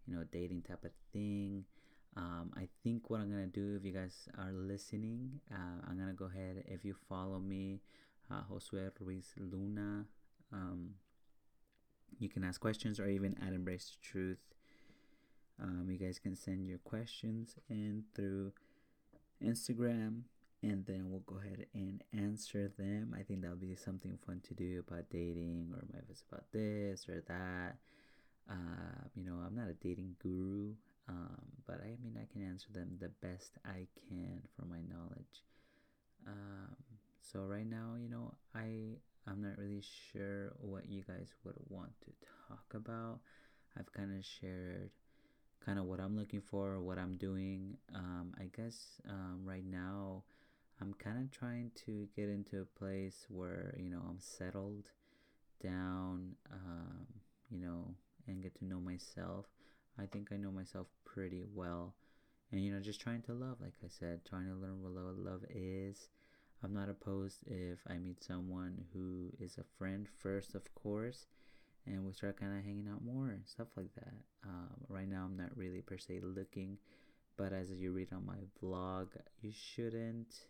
[0.07, 1.65] you know dating type of thing.
[2.17, 6.13] Um, I think what I'm gonna do, if you guys are listening, uh, I'm gonna
[6.13, 6.63] go ahead.
[6.67, 7.81] If you follow me,
[8.31, 10.05] uh, Josue Ruiz Luna,
[10.53, 10.95] um,
[12.19, 14.39] you can ask questions or even at Embrace Truth.
[15.61, 18.53] Um, you guys can send your questions in through
[19.43, 20.23] Instagram,
[20.61, 23.13] and then we'll go ahead and answer them.
[23.17, 27.07] I think that'll be something fun to do about dating, or maybe it's about this
[27.09, 27.77] or that.
[28.49, 30.73] Uh, you know, I'm not a dating guru.
[31.07, 35.43] Um, but I mean, I can answer them the best I can for my knowledge.
[36.27, 36.75] Um,
[37.21, 41.91] so right now, you know, I I'm not really sure what you guys would want
[42.01, 42.11] to
[42.47, 43.19] talk about.
[43.77, 44.91] I've kind of shared
[45.65, 47.77] kind of what I'm looking for, what I'm doing.
[47.93, 50.23] Um, I guess um, right now,
[50.81, 54.91] I'm kind of trying to get into a place where you know I'm settled
[55.63, 57.07] down, um,
[57.49, 57.95] you know,
[58.27, 59.45] and get to know myself.
[59.97, 61.95] I think I know myself pretty well.
[62.51, 65.43] And, you know, just trying to love, like I said, trying to learn what love
[65.49, 66.09] is.
[66.63, 71.27] I'm not opposed if I meet someone who is a friend first, of course,
[71.85, 74.13] and we start kind of hanging out more and stuff like that.
[74.45, 76.77] Um, right now, I'm not really per se looking
[77.37, 79.07] but as you read on my vlog,
[79.41, 80.47] you shouldn't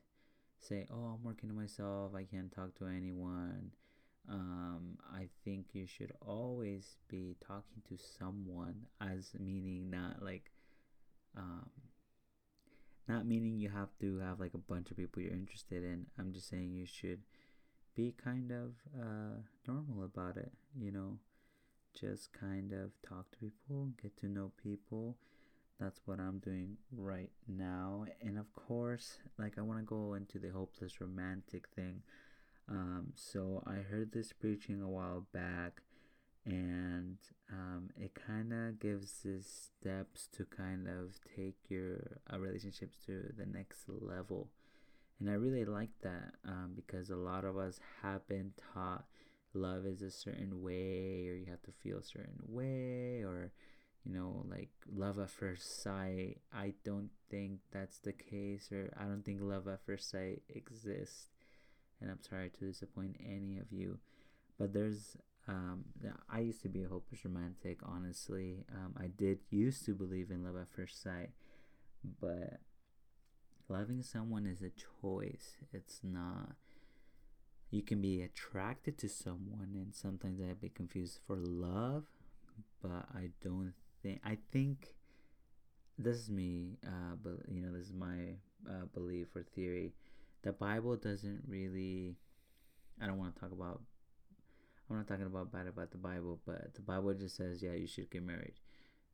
[0.60, 2.13] say, "Oh, I'm working on myself.
[2.13, 3.71] I can't talk to anyone."
[4.28, 10.51] Um, I think you should always be talking to someone, as meaning not like,
[11.37, 11.69] um,
[13.07, 16.07] not meaning you have to have like a bunch of people you're interested in.
[16.17, 17.21] I'm just saying you should
[17.95, 21.17] be kind of uh, normal about it, you know,
[21.99, 25.15] just kind of talk to people, get to know people.
[25.79, 28.05] That's what I'm doing right now.
[28.21, 32.01] And of course, like I want to go into the hopeless romantic thing.
[32.69, 35.81] Um, so I heard this preaching a while back,
[36.45, 37.17] and
[37.51, 43.34] um, it kind of gives this steps to kind of take your uh, relationships to
[43.38, 44.49] the next level
[45.19, 49.05] and I really like that um, because a lot of us have been taught
[49.53, 53.51] love is a certain way, or you have to feel a certain way, or
[54.03, 56.39] you know, like love at first sight.
[56.53, 61.29] I don't think that's the case, or I don't think love at first sight exists.
[62.01, 63.99] And I'm sorry to disappoint any of you,
[64.60, 65.15] but there's
[65.47, 65.86] um,
[66.29, 68.65] I used to be a hopeless romantic, honestly.
[68.73, 71.29] Um, I did used to believe in love at first sight,
[72.19, 72.60] but
[73.69, 75.58] loving someone is a choice.
[75.71, 76.55] It's not.
[77.69, 82.05] You can be attracted to someone, and sometimes I be confused for love,
[82.81, 84.21] but I don't think.
[84.25, 84.95] I think
[85.97, 89.93] this is me, uh, but you know, this is my uh, belief or theory.
[90.41, 92.15] The Bible doesn't really.
[92.99, 93.81] I don't want to talk about.
[94.89, 97.87] I'm not talking about bad about the Bible, but the Bible just says, yeah, you
[97.87, 98.53] should get married.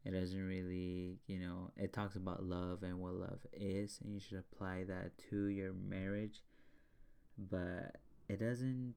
[0.04, 4.20] It doesn't really, you know, it talks about love and what love is, and you
[4.20, 6.42] should apply that to your marriage.
[7.38, 8.96] But it doesn't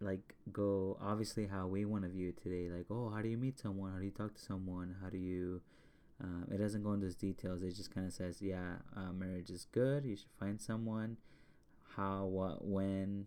[0.00, 2.68] like go obviously how we want to view it today.
[2.70, 3.92] Like, oh, how do you meet someone?
[3.92, 4.96] How do you talk to someone?
[5.02, 5.62] How do you?
[6.22, 7.62] Um, it doesn't go into those details.
[7.62, 10.04] It just kind of says, yeah, uh, marriage is good.
[10.04, 11.16] You should find someone.
[11.96, 13.26] How, what, when,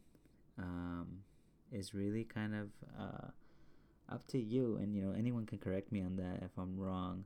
[0.58, 1.20] um,
[1.72, 3.28] is really kind of uh,
[4.12, 4.78] up to you.
[4.82, 7.26] And you know anyone can correct me on that if i'm wrong.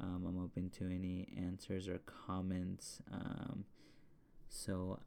[0.00, 3.02] Um, i'm open to any answers or comments.
[3.12, 3.64] Um,
[4.48, 4.98] so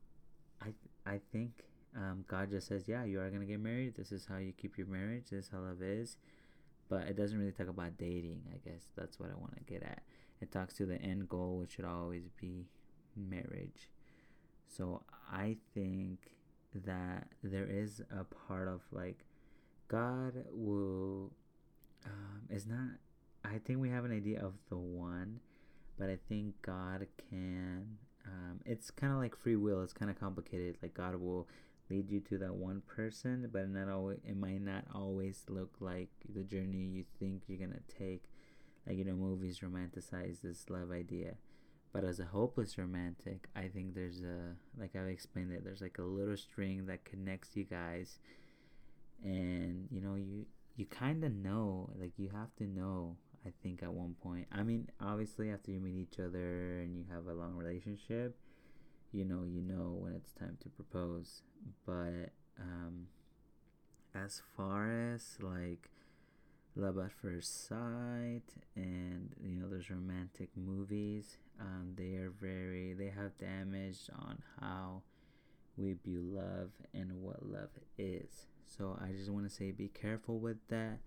[0.61, 0.69] i
[1.05, 1.51] i think
[1.95, 3.95] um, god just says yeah you are going to get married.
[3.95, 5.25] This is how you keep your marriage.
[5.31, 6.17] This is how love is.
[6.89, 8.83] But it doesn't really talk about dating i guess.
[8.95, 10.03] That's what i want to get at.
[10.41, 12.67] It talks to the end goal which should always be
[13.15, 13.89] marriage.
[14.67, 16.33] So i think
[16.85, 19.25] that there is a part of like
[19.87, 21.31] God will
[22.05, 22.97] um, is not.
[23.45, 25.39] I think we have an idea of the one,
[25.97, 27.97] but I think God can.
[28.25, 29.83] Um, it's kind of like free will.
[29.83, 30.77] It's kind of complicated.
[30.81, 31.47] Like God will
[31.89, 34.19] lead you to that one person, but not always.
[34.27, 38.23] It might not always look like the journey you think you're gonna take.
[38.87, 41.35] Like you know, movies romanticize this love idea,
[41.93, 45.63] but as a hopeless romantic, I think there's a like I've explained it.
[45.63, 48.19] There's like a little string that connects you guys
[49.23, 53.81] and you know you you kind of know like you have to know i think
[53.81, 57.33] at one point i mean obviously after you meet each other and you have a
[57.33, 58.35] long relationship
[59.11, 61.41] you know you know when it's time to propose
[61.85, 63.07] but um
[64.13, 65.89] as far as like
[66.75, 68.41] love at first sight
[68.75, 75.01] and you know those romantic movies um they are very they have damaged on how
[75.77, 80.39] we view love and what love is so I just want to say be careful
[80.39, 80.99] with that.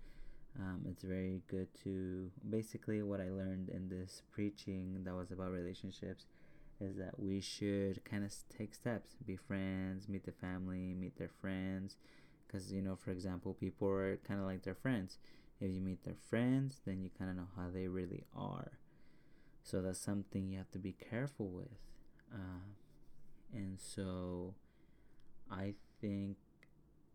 [0.57, 5.51] Um, it's very good to basically what I learned in this preaching that was about
[5.51, 6.25] relationships
[6.79, 11.29] is that we should kind of take steps, be friends, meet the family, meet their
[11.41, 11.97] friends.
[12.47, 15.17] Because, you know, for example, people are kind of like their friends.
[15.59, 18.71] If you meet their friends, then you kind of know how they really are.
[19.67, 21.75] So that's something you have to be careful with.
[22.33, 22.63] Uh,
[23.53, 24.53] and so
[25.51, 26.37] I think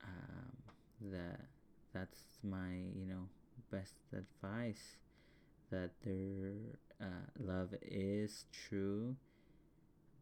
[0.04, 1.46] um, that
[1.94, 3.28] that's my you know
[3.70, 4.96] best advice
[5.70, 6.52] that their
[7.00, 9.16] uh, love is true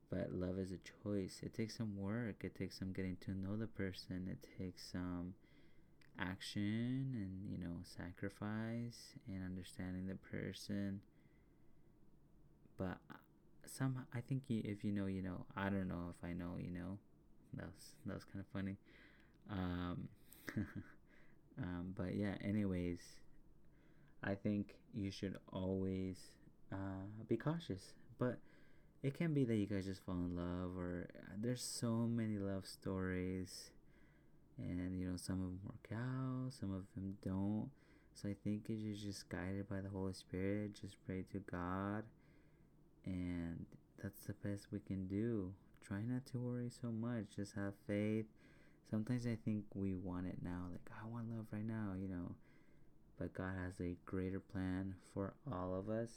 [0.09, 1.39] but love is a choice.
[1.41, 2.43] It takes some work.
[2.43, 4.27] It takes some getting to know the person.
[4.29, 5.35] It takes some
[6.19, 11.01] action and you know sacrifice and understanding the person
[12.81, 12.97] but
[13.67, 16.71] some i think if you know you know i don't know if i know you
[16.71, 16.99] know
[17.55, 18.77] that was that was kind of funny
[19.51, 20.09] um,
[21.59, 23.01] um, but yeah, anyways,
[24.23, 26.17] I think you should always
[26.73, 27.95] uh, be cautious.
[28.19, 28.39] But
[29.03, 32.39] it can be that you guys just fall in love, or uh, there's so many
[32.39, 33.71] love stories,
[34.59, 37.71] and you know, some of them work out, some of them don't.
[38.15, 40.79] So I think you're just guided by the Holy Spirit.
[40.81, 42.05] Just pray to God
[43.05, 43.67] and
[44.03, 45.53] that's the best we can do.
[45.87, 47.25] Try not to worry so much.
[47.37, 48.27] Just have faith.
[48.91, 50.67] Sometimes I think we want it now.
[50.71, 52.35] Like, I want love right now, you know.
[53.19, 56.11] But God has a greater plan for all of us.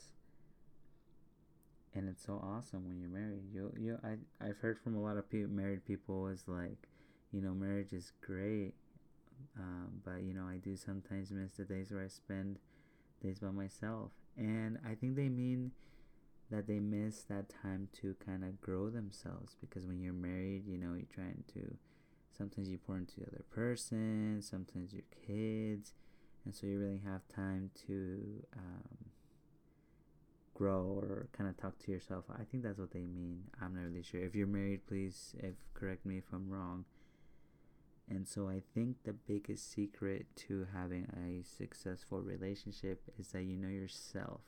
[1.95, 3.43] And it's so awesome when you're married.
[3.53, 6.87] You, you, I, I've heard from a lot of people, married people, is like,
[7.31, 8.73] you know, marriage is great.
[9.57, 12.57] Um, but you know, I do sometimes miss the days where I spend
[13.21, 15.71] days by myself, and I think they mean
[16.53, 20.77] that they miss that time to kind of grow themselves because when you're married, you
[20.77, 21.75] know, you're trying to
[22.37, 25.93] sometimes you pour into the other person, sometimes your kids,
[26.45, 28.97] and so you really have time to um,
[30.53, 32.25] grow or kind of talk to yourself.
[32.31, 33.45] I think that's what they mean.
[33.59, 34.21] I'm not really sure.
[34.21, 36.85] If you're married, please if correct me if I'm wrong.
[38.07, 43.57] And so I think the biggest secret to having a successful relationship is that you
[43.57, 44.41] know yourself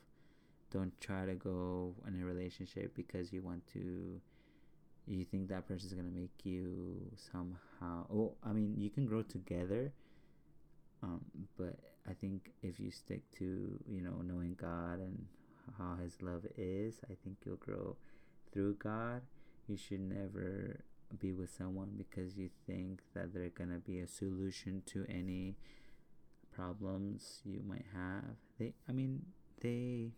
[0.78, 4.20] don't try to go in a relationship because you want to
[5.08, 7.00] you think that person is going to make you
[7.32, 9.92] somehow oh i mean you can grow together
[11.04, 11.22] um,
[11.58, 11.76] but
[12.10, 15.26] i think if you stick to you know knowing god and
[15.78, 17.96] how his love is i think you'll grow
[18.56, 19.22] through god.
[19.68, 20.80] You should never
[21.20, 25.56] be with someone because you think that they're going to be a solution to any
[26.56, 28.36] problems you might have.
[28.58, 29.26] They i mean
[29.62, 30.12] they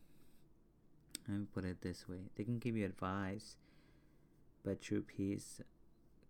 [1.28, 3.58] let me put it this way they can give you advice,
[4.64, 5.62] but true peace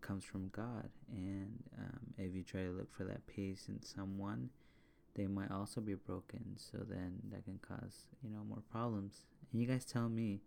[0.01, 0.89] comes from God.
[1.11, 4.49] And um, if you try to look for that peace in someone,
[5.15, 6.43] they might also be broken.
[6.55, 9.25] So then that can cause, you know, more problems.
[9.51, 10.41] And you guys tell me.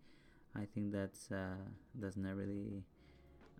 [0.57, 1.63] I think that's uh,
[1.95, 2.83] that's not really.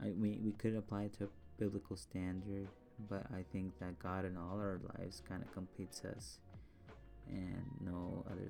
[0.03, 2.67] I we we could apply it to a biblical standard,
[3.09, 6.41] but I think that God in all our lives kind of completes us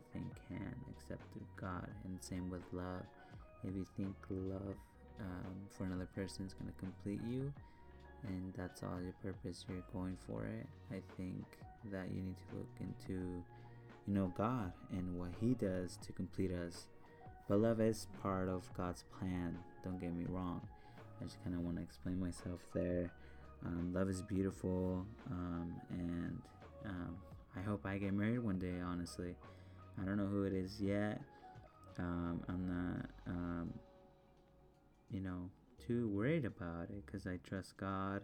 [0.00, 1.88] no thing can except through God.
[2.04, 3.04] And same with love.
[3.64, 4.76] If you think love
[5.20, 7.52] um, for another person is going to complete you,
[8.26, 11.44] and that's all your purpose, you're going for it, I think
[11.92, 13.42] that you need to look into,
[14.06, 16.86] you know, God and what He does to complete us.
[17.48, 19.58] But love is part of God's plan.
[19.84, 20.60] Don't get me wrong.
[21.20, 23.10] I just kind of want to explain myself there.
[23.66, 26.40] Um, love is beautiful, um, and
[26.86, 27.16] um,
[27.54, 29.34] I hope I get married one day, honestly.
[30.00, 31.20] I don't know who it is yet.
[31.98, 33.74] Um, I'm not, um,
[35.10, 35.50] you know,
[35.86, 38.22] too worried about it because I trust God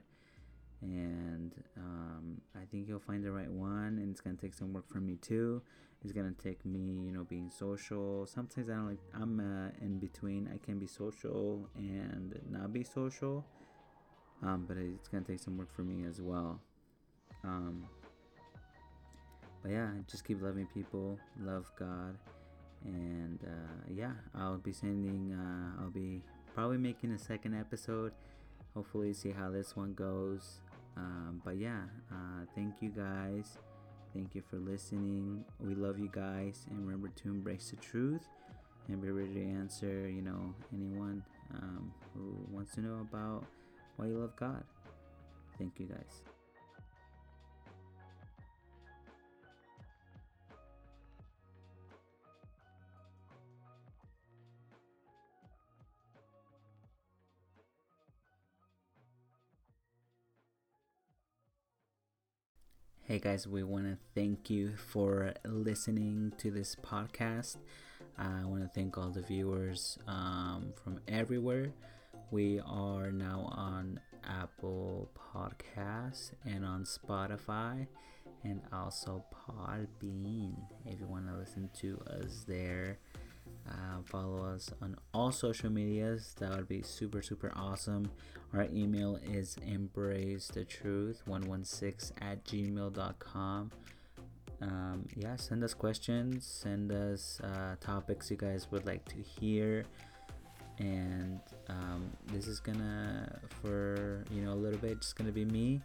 [0.81, 3.99] and um, I think He'll find the right one.
[3.99, 5.62] And it's gonna take some work for me too.
[6.03, 8.27] It's gonna take me, you know, being social.
[8.27, 9.01] Sometimes I don't like.
[9.14, 10.49] I'm uh, in between.
[10.53, 13.45] I can be social and not be social.
[14.43, 16.61] Um, but it's gonna take some work for me as well.
[17.45, 17.87] Um,
[19.67, 22.17] but yeah, just keep loving people, love God,
[22.85, 25.33] and uh, yeah, I'll be sending.
[25.33, 26.23] Uh, I'll be
[26.55, 28.12] probably making a second episode.
[28.75, 30.61] Hopefully, see how this one goes.
[30.97, 31.81] Um, but yeah,
[32.12, 33.59] uh, thank you guys.
[34.14, 35.45] Thank you for listening.
[35.59, 38.29] We love you guys, and remember to embrace the truth
[38.87, 40.09] and be ready to answer.
[40.09, 41.25] You know, anyone
[41.57, 43.45] um, who wants to know about
[43.97, 44.62] why you love God.
[45.59, 46.36] Thank you guys.
[63.09, 67.57] Hey guys, we want to thank you for listening to this podcast.
[68.19, 71.71] I want to thank all the viewers um, from everywhere.
[72.33, 77.87] We are now on Apple Podcasts and on Spotify
[78.43, 80.57] and also Podbean.
[80.85, 82.99] If you want to listen to us there,
[83.69, 86.35] uh, follow us on all social medias.
[86.39, 88.11] That would be super, super awesome.
[88.53, 93.71] Our email is embrace the truth 116 at gmail.com.
[94.62, 99.85] Um, yeah, send us questions, send us uh, topics you guys would like to hear.
[100.79, 105.83] And um, this is gonna, for you know, a little bit, just gonna be me.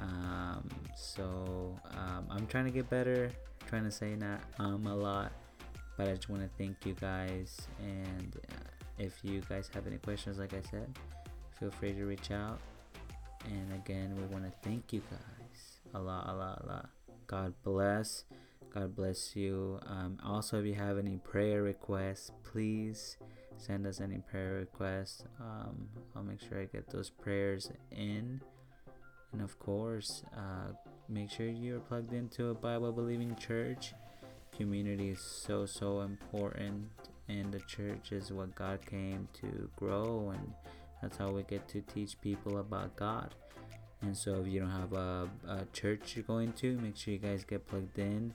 [0.00, 3.30] Um, so um, I'm trying to get better,
[3.66, 5.32] trying to say not um a lot
[5.98, 7.60] but I just want to thank you guys.
[7.80, 8.54] And uh,
[8.98, 10.88] if you guys have any questions, like I said,
[11.58, 12.60] feel free to reach out.
[13.44, 16.88] And again, we want to thank you guys a lot, Allah, a lot.
[17.26, 18.24] God bless.
[18.72, 19.80] God bless you.
[19.86, 23.16] Um, also, if you have any prayer requests, please
[23.56, 25.24] send us any prayer requests.
[25.40, 28.40] Um, I'll make sure I get those prayers in.
[29.32, 30.72] And of course, uh,
[31.08, 33.94] make sure you're plugged into a Bible believing church
[34.58, 36.90] community is so so important
[37.28, 40.52] and the church is what God came to grow, and
[41.00, 43.34] that's how we get to teach people about God.
[44.00, 47.18] And so, if you don't have a, a church you're going to, make sure you
[47.18, 48.32] guys get plugged in.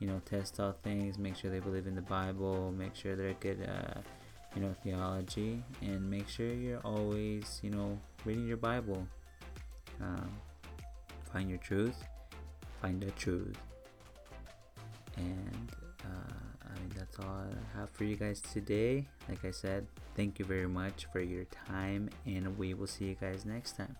[0.00, 3.34] You know, test out things, make sure they believe in the Bible, make sure they're
[3.34, 4.00] good, uh,
[4.54, 9.06] you know, theology, and make sure you're always, you know, reading your Bible.
[10.02, 10.30] Um,
[11.32, 11.96] find your truth,
[12.82, 13.56] find the truth.
[15.16, 15.72] And
[16.04, 19.06] uh, I mean, that's all I have for you guys today.
[19.28, 19.86] Like I said,
[20.16, 23.96] thank you very much for your time, and we will see you guys next time.